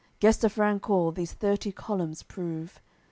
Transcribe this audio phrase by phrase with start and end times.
[0.19, 2.81] Gesta Francor' these thirty columns prove.